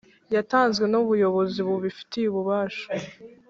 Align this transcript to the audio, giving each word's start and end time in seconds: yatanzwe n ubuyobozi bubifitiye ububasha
yatanzwe 0.35 0.85
n 0.89 0.93
ubuyobozi 1.01 1.57
bubifitiye 1.67 2.25
ububasha 2.29 2.87